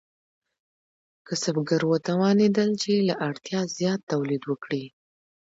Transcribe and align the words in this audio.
کسبګر 1.27 1.81
وتوانیدل 1.89 2.69
چې 2.81 2.91
له 3.07 3.13
اړتیا 3.27 3.59
زیات 3.77 3.99
تولید 4.11 4.41
وکړي. 4.45 4.83